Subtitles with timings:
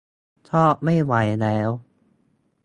[0.49, 1.69] ชอบไม่ไหวแล้ว!